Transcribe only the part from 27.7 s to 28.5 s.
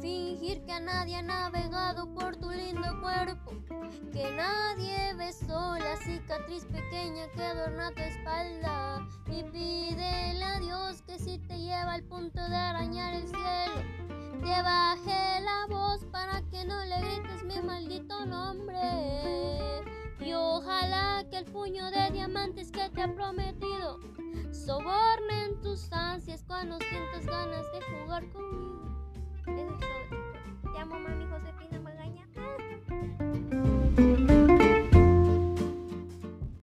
de jugar conmigo.